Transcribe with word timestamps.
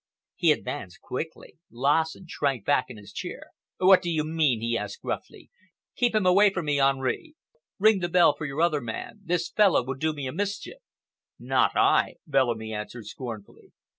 He 0.35 0.51
advanced 0.51 0.99
quickly. 0.99 1.59
Lassen 1.69 2.25
shrank 2.27 2.65
back 2.65 2.85
in 2.89 2.97
his 2.97 3.13
chair. 3.13 3.51
"What 3.77 4.01
do 4.01 4.09
you 4.09 4.23
mean?" 4.23 4.59
he 4.59 4.75
asked 4.75 5.03
gruffly. 5.03 5.51
"Keep 5.95 6.15
him 6.15 6.25
away 6.25 6.51
from 6.51 6.65
me, 6.65 6.79
Henri. 6.79 7.35
Ring 7.77 7.99
the 7.99 8.09
bell 8.09 8.33
for 8.35 8.45
your 8.47 8.61
other 8.63 8.81
man. 8.81 9.19
This 9.23 9.51
fellow 9.51 9.83
will 9.85 9.93
do 9.93 10.11
me 10.11 10.25
a 10.25 10.31
mischief." 10.31 10.79
"Not 11.37 11.75
I," 11.75 12.15
Bellamy 12.25 12.73
answered 12.73 13.05
scornfully. 13.05 13.73